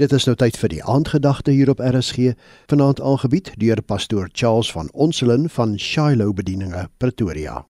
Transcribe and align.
Dit 0.00 0.14
is 0.16 0.24
nou 0.24 0.32
tyd 0.40 0.56
vir 0.56 0.72
die 0.72 0.84
aandgedagte 0.88 1.52
hier 1.52 1.68
op 1.68 1.80
RSG, 1.84 2.30
vanaand 2.72 3.02
aangebied 3.04 3.50
deur 3.60 3.82
pastoor 3.84 4.30
Charles 4.32 4.70
van 4.72 4.88
Onselen 4.96 5.50
van 5.52 5.74
Shiloh 5.78 6.32
Bedieninge, 6.32 6.86
Pretoria. 6.96 7.66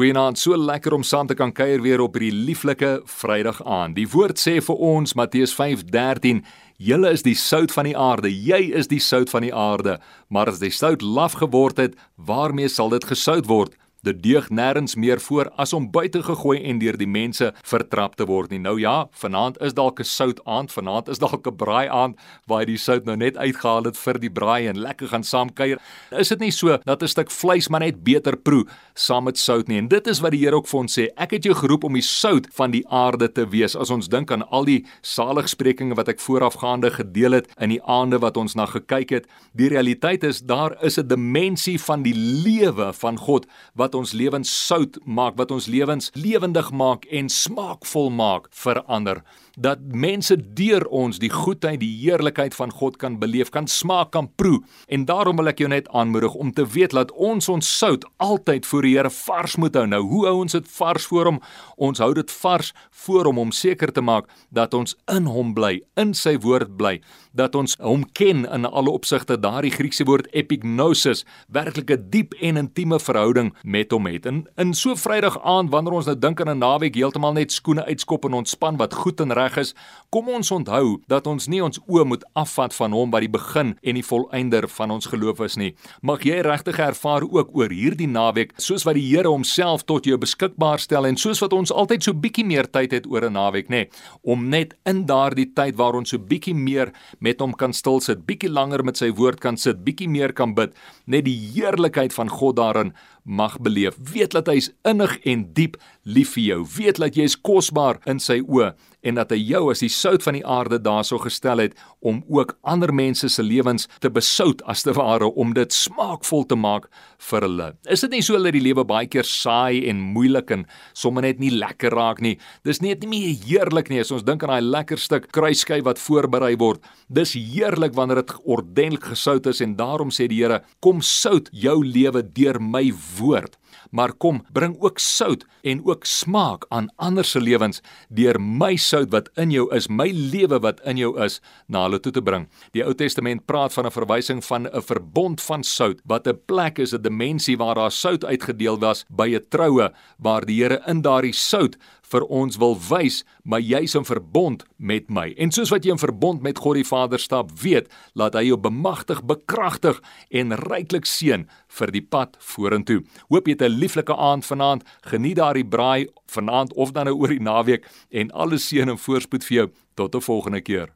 Goeienaand, 0.00 0.40
so 0.40 0.56
lekker 0.56 0.96
om 0.96 1.04
saam 1.04 1.28
te 1.28 1.36
kan 1.36 1.52
kuier 1.52 1.84
weer 1.84 2.00
op 2.00 2.16
hierdie 2.16 2.32
lieflike 2.46 2.94
Vrydag 3.18 3.60
aand. 3.60 3.92
Die 3.98 4.08
woord 4.08 4.40
sê 4.40 4.56
vir 4.64 4.80
ons 4.88 5.12
Matteus 5.20 5.52
5:13, 5.52 6.40
julle 6.80 7.12
is 7.12 7.22
die 7.28 7.36
sout 7.36 7.76
van 7.76 7.90
die 7.90 7.96
aarde, 7.96 8.32
jy 8.32 8.72
is 8.80 8.88
die 8.88 9.02
sout 9.04 9.28
van 9.30 9.44
die 9.44 9.54
aarde, 9.54 10.00
maar 10.28 10.48
as 10.48 10.64
die 10.64 10.72
sout 10.72 11.02
laf 11.02 11.36
geword 11.44 11.76
het, 11.76 11.94
waarmee 12.16 12.72
sal 12.72 12.88
dit 12.88 13.04
gesout 13.04 13.46
word? 13.46 13.76
Dit 14.04 14.20
deug 14.20 14.50
nêrens 14.52 14.98
meer 15.00 15.20
voor 15.20 15.48
as 15.56 15.72
om 15.72 15.86
buite 15.90 16.20
gegooi 16.22 16.58
en 16.68 16.78
deur 16.78 16.96
die 17.00 17.08
mense 17.08 17.46
vertrap 17.64 18.18
te 18.18 18.26
word 18.28 18.50
nie. 18.52 18.60
Nou 18.60 18.76
ja, 18.80 19.06
vanaand 19.16 19.56
is 19.64 19.72
dalk 19.72 20.00
'n 20.00 20.04
sout 20.04 20.40
aand, 20.44 20.72
vanaand 20.72 21.08
is 21.08 21.18
dalk 21.18 21.46
'n 21.46 21.56
braai 21.56 21.88
aand 21.88 22.18
waar 22.46 22.60
jy 22.60 22.66
die 22.66 22.76
sout 22.76 23.04
nou 23.06 23.16
net 23.16 23.36
uitgehaal 23.36 23.84
het 23.84 23.96
vir 23.96 24.18
die 24.20 24.30
braai 24.30 24.68
en 24.68 24.78
lekker 24.78 25.08
gaan 25.08 25.24
saam 25.24 25.52
kuier. 25.52 25.78
Is 26.10 26.28
dit 26.28 26.40
nie 26.40 26.50
so 26.50 26.78
dat 26.84 27.02
'n 27.02 27.08
stuk 27.08 27.30
vleis 27.30 27.68
maar 27.68 27.80
net 27.80 28.04
beter 28.04 28.36
proe 28.36 28.66
saam 28.94 29.24
met 29.24 29.38
sout 29.38 29.68
nie? 29.68 29.78
En 29.78 29.88
dit 29.88 30.06
is 30.06 30.20
wat 30.20 30.30
die 30.30 30.44
Here 30.44 30.56
ook 30.56 30.68
vir 30.68 30.80
ons 30.80 30.98
sê. 30.98 31.08
Ek 31.16 31.30
het 31.30 31.44
jou 31.44 31.54
geroep 31.54 31.84
om 31.84 31.94
die 31.94 32.02
sout 32.02 32.46
van 32.52 32.70
die 32.70 32.84
aarde 32.88 33.32
te 33.32 33.46
wees. 33.48 33.76
As 33.76 33.90
ons 33.90 34.08
dink 34.08 34.30
aan 34.30 34.42
al 34.50 34.64
die 34.64 34.84
saligsprekinge 35.00 35.94
wat 35.94 36.08
ek 36.08 36.20
voorafgaande 36.20 36.90
gedeel 36.90 37.32
het 37.32 37.48
in 37.58 37.70
die 37.70 37.82
aande 37.82 38.18
wat 38.18 38.36
ons 38.36 38.54
na 38.54 38.66
gekyk 38.66 39.10
het, 39.10 39.26
die 39.54 39.68
realiteit 39.68 40.24
is 40.24 40.40
daar 40.40 40.76
is 40.84 40.98
'n 40.98 41.08
dimensie 41.08 41.80
van 41.80 42.02
die 42.02 42.14
lewe 42.14 42.92
van 42.92 43.16
God 43.16 43.46
wat 43.74 43.93
ons 43.94 44.12
lewens 44.12 44.66
sout 44.66 44.98
maak, 45.04 45.36
wat 45.36 45.50
ons 45.50 45.66
lewens 45.66 46.10
lewendig 46.14 46.70
maak 46.70 47.04
en 47.10 47.28
smaakvol 47.28 48.10
maak 48.10 48.48
vir 48.50 48.82
ander 48.86 49.22
dat 49.56 49.78
mense 49.94 50.34
deur 50.54 50.84
ons 50.90 51.18
die 51.22 51.30
goedheid, 51.30 51.78
die 51.82 51.92
heerlikheid 52.02 52.54
van 52.56 52.72
God 52.74 52.98
kan 52.98 53.18
beleef, 53.22 53.50
kan 53.54 53.68
smaak, 53.70 54.10
kan 54.14 54.28
proe. 54.34 54.60
En 54.88 55.06
daarom 55.06 55.38
wil 55.38 55.50
ek 55.52 55.62
jou 55.62 55.70
net 55.70 55.88
aanmoedig 55.94 56.34
om 56.34 56.52
te 56.54 56.66
weet 56.66 56.94
dat 56.94 57.12
ons 57.12 57.48
ons 57.48 57.70
sout 57.78 58.04
altyd 58.22 58.66
voor 58.66 58.82
die 58.82 58.94
Here 58.94 59.10
vars 59.10 59.56
moet 59.58 59.74
hou. 59.74 59.86
Nou, 59.90 60.02
hoe 60.06 60.26
hou 60.28 60.34
ons 60.44 60.54
dit 60.54 60.68
vars 60.76 61.06
voor 61.10 61.30
hom? 61.30 61.40
Ons 61.76 62.02
hou 62.02 62.12
dit 62.14 62.30
vars 62.30 62.72
voor 63.04 63.30
hom 63.30 63.40
om 63.42 63.52
seker 63.54 63.92
te 63.92 64.02
maak 64.04 64.28
dat 64.54 64.74
ons 64.74 64.94
in 65.10 65.26
hom 65.30 65.54
bly, 65.54 65.80
in 65.98 66.14
sy 66.14 66.36
woord 66.38 66.76
bly, 66.78 67.00
dat 67.34 67.54
ons 67.58 67.74
hom 67.82 68.04
ken 68.14 68.44
in 68.46 68.66
alle 68.66 68.94
opsigte. 68.94 69.38
Daardie 69.40 69.74
Griekse 69.74 70.06
woord 70.06 70.30
epignosis, 70.32 71.24
werklik 71.48 71.90
'n 71.90 72.10
diep 72.10 72.34
en 72.40 72.56
intieme 72.56 72.98
verhouding 72.98 73.54
met 73.62 73.83
hom 73.90 74.06
het. 74.06 74.26
In 74.26 74.46
in 74.56 74.74
so 74.74 74.94
Vrydag 74.94 75.38
aand 75.42 75.70
wanneer 75.70 75.92
ons 75.92 76.06
nou 76.06 76.18
dink 76.18 76.40
aan 76.40 76.50
'n 76.50 76.58
naweek 76.58 76.94
heeltemal 76.94 77.32
net 77.32 77.52
skoene 77.52 77.84
uitskop 77.84 78.24
en 78.24 78.32
ontspan 78.32 78.76
wat 78.76 78.94
goed 78.94 79.20
en 79.20 79.32
reg 79.32 79.56
is, 79.56 79.74
kom 80.10 80.28
ons 80.28 80.50
onthou 80.50 81.00
dat 81.06 81.26
ons 81.26 81.46
nie 81.46 81.62
ons 81.62 81.80
oë 81.88 82.04
moet 82.04 82.24
afvat 82.32 82.74
van 82.74 82.92
hom 82.92 83.10
wat 83.10 83.20
die 83.20 83.28
begin 83.28 83.78
en 83.82 83.94
die 83.94 84.02
volëinder 84.02 84.68
van 84.68 84.90
ons 84.90 85.06
geloof 85.06 85.40
is 85.40 85.56
nie. 85.56 85.74
Mag 86.02 86.22
jy 86.22 86.40
regtig 86.40 86.78
ervaar 86.78 87.22
ook 87.22 87.50
oor 87.52 87.70
hierdie 87.70 88.08
naweek, 88.08 88.52
soos 88.56 88.84
wat 88.84 88.94
die 88.94 89.04
Here 89.14 89.28
homself 89.28 89.84
tot 89.84 90.04
jou 90.04 90.16
beskikbaar 90.18 90.78
stel 90.78 91.06
en 91.06 91.16
soos 91.16 91.40
wat 91.40 91.52
ons 91.52 91.72
altyd 91.72 92.02
so 92.02 92.12
bietjie 92.12 92.44
meer 92.44 92.66
tyd 92.70 92.92
het 92.92 93.06
oor 93.06 93.24
'n 93.24 93.32
naweek, 93.32 93.68
nê, 93.68 93.88
om 94.22 94.48
net 94.48 94.74
in 94.86 95.06
daardie 95.06 95.52
tyd 95.54 95.76
waar 95.76 95.94
ons 95.94 96.10
so 96.10 96.18
bietjie 96.18 96.54
meer 96.54 96.92
met 97.20 97.40
hom 97.40 97.52
kan 97.52 97.72
stil 97.72 98.00
sit, 98.00 98.26
bietjie 98.26 98.50
langer 98.50 98.84
met 98.84 98.96
sy 98.96 99.10
woord 99.10 99.40
kan 99.40 99.56
sit, 99.56 99.84
bietjie 99.84 100.08
meer 100.08 100.32
kan 100.32 100.54
bid, 100.54 100.74
net 101.06 101.24
die 101.24 101.36
heerlikheid 101.54 102.12
van 102.12 102.28
God 102.28 102.56
daarin 102.56 102.92
mag 103.24 103.58
beleef. 103.60 103.96
Weet 104.12 104.36
dat 104.36 104.48
hy 104.52 104.58
is 104.60 104.70
innig 104.84 105.16
en 105.24 105.46
diep 105.56 105.78
lief 106.04 106.34
vir 106.36 106.44
jou. 106.44 106.60
Weet 106.76 107.00
dat 107.00 107.16
jy 107.16 107.24
is 107.28 107.36
kosbaar 107.40 108.00
in 108.08 108.20
sy 108.20 108.42
oë 108.44 108.74
en 109.04 109.18
dat 109.18 109.32
hy 109.34 109.38
jou 109.40 109.66
as 109.72 109.82
die 109.84 109.92
sout 109.92 110.24
van 110.24 110.38
die 110.38 110.44
aarde 110.48 110.78
daarso 110.80 111.18
gestel 111.20 111.60
het 111.60 111.76
om 112.04 112.22
ook 112.32 112.54
ander 112.64 112.92
mense 112.94 113.28
se 113.28 113.44
lewens 113.44 113.86
te 114.00 114.10
besout 114.12 114.62
as 114.70 114.84
te 114.84 114.94
ware 114.96 115.28
om 115.40 115.52
dit 115.56 115.72
smaakvol 115.72 116.46
te 116.48 116.56
maak 116.56 116.88
vir 117.28 117.44
hulle. 117.46 117.68
Is 117.88 118.04
dit 118.04 118.16
nie 118.16 118.22
so 118.24 118.40
dat 118.40 118.56
die 118.56 118.64
lewe 118.64 118.84
baie 118.88 119.08
keer 119.10 119.28
saai 119.28 119.84
en 119.90 120.00
moeilik 120.14 120.52
en 120.56 120.64
sommer 120.96 121.26
net 121.26 121.40
nie 121.40 121.52
lekker 121.52 121.92
raak 121.96 122.22
nie? 122.24 122.36
Dis 122.64 122.80
net 122.84 123.04
nie 123.04 123.12
meer 123.12 123.44
heerlik 123.44 123.90
nie 123.92 124.00
as 124.00 124.12
ons 124.14 124.24
dink 124.24 124.44
aan 124.44 124.54
daai 124.56 124.72
lekker 124.72 125.00
stuk 125.00 125.30
kruisskei 125.34 125.80
wat 125.84 126.00
voorberei 126.00 126.54
word. 126.60 126.84
Dis 127.08 127.34
heerlik 127.36 127.96
wanneer 127.96 128.22
dit 128.22 128.34
ordentlik 128.44 129.10
gesout 129.12 129.48
is 129.50 129.60
en 129.64 129.76
daarom 129.76 130.12
sê 130.12 130.28
die 130.28 130.42
Here, 130.44 130.58
kom 130.82 130.98
sout 131.00 131.46
jou 131.56 131.78
lewe 131.86 132.20
deur 132.36 132.58
my 132.60 132.88
woord 133.20 133.52
maar 133.90 134.12
kom 134.12 134.42
bring 134.52 134.76
ook 134.80 134.98
sout 134.98 135.44
en 135.62 135.84
ook 135.84 136.04
smaak 136.04 136.66
aan 136.68 136.90
ander 136.96 137.24
se 137.24 137.40
lewens 137.40 137.82
deur 138.08 138.40
my 138.40 138.76
sout 138.76 139.10
wat 139.10 139.30
in 139.36 139.50
jou 139.50 139.68
is, 139.74 139.88
my 139.88 140.10
lewe 140.10 140.60
wat 140.60 140.80
in 140.84 140.96
jou 140.96 141.14
is 141.24 141.40
na 141.66 141.84
hulle 141.86 142.00
toe 142.00 142.12
te 142.12 142.22
bring. 142.22 142.48
Die 142.72 142.84
Ou 142.84 142.94
Testament 142.94 143.46
praat 143.46 143.72
van 143.72 143.86
'n 143.86 143.90
verwysing 143.90 144.44
van 144.44 144.66
'n 144.66 144.82
verbond 144.82 145.40
van 145.40 145.62
sout 145.62 146.00
wat 146.04 146.26
'n 146.26 146.40
plek 146.46 146.78
is, 146.78 146.94
'n 146.94 147.02
dimensie 147.02 147.56
waar 147.56 147.74
daar 147.74 147.92
sout 147.92 148.24
uitgedeel 148.24 148.78
was 148.78 149.04
by 149.08 149.28
'n 149.34 149.46
troue 149.48 149.92
waar 150.18 150.44
die 150.44 150.54
Here 150.54 150.80
in 150.86 151.02
daardie 151.02 151.34
sout 151.34 151.76
vir 152.14 152.24
ons 152.28 152.58
wil 152.60 152.76
wys, 152.88 153.22
maar 153.42 153.62
jy's 153.64 153.94
in 153.98 154.06
verbond 154.06 154.64
met 154.76 155.08
my. 155.12 155.32
En 155.40 155.52
soos 155.54 155.72
wat 155.72 155.86
jy 155.86 155.94
in 155.94 156.00
verbond 156.00 156.44
met 156.44 156.60
God 156.62 156.78
die 156.78 156.86
Vader 156.86 157.20
stap, 157.22 157.50
weet, 157.62 157.88
laat 158.14 158.36
hy 158.38 158.46
jou 158.50 158.58
bemagtig, 158.60 159.22
bekragtig 159.26 160.00
en 160.30 160.54
ryklik 160.64 161.08
seën 161.08 161.46
vir 161.78 161.94
die 161.94 162.04
pad 162.04 162.36
vorentoe. 162.52 163.00
Hoop 163.32 163.48
jy 163.48 163.56
het 163.56 163.63
'n 163.64 163.78
lieflike 163.78 164.16
aand 164.16 164.46
vanaand. 164.46 164.82
Geniet 165.00 165.36
daardie 165.36 165.66
braai 165.66 166.08
vanaand 166.26 166.72
of 166.74 166.92
dan 166.92 167.04
nou 167.04 167.16
oor 167.16 167.28
die 167.28 167.40
naweek 167.40 167.88
en 168.10 168.30
alle 168.30 168.58
seën 168.58 168.88
en 168.88 168.98
voorspoed 168.98 169.44
vir 169.44 169.56
jou 169.56 169.68
tot 169.94 170.14
'n 170.14 170.20
volgende 170.20 170.60
keer. 170.60 170.88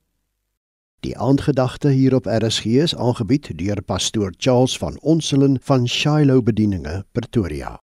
Die 1.00 1.18
aandgedagte 1.18 1.88
hier 1.88 2.14
op 2.14 2.26
RSG 2.26 2.64
is 2.64 2.96
aangebied 2.96 3.58
deur 3.58 3.82
pastoor 3.82 4.32
Charles 4.36 4.78
van 4.78 4.98
Onselen 5.00 5.58
van 5.62 5.88
Shiloh 5.88 6.42
Bedieninge, 6.42 7.04
Pretoria. 7.12 7.78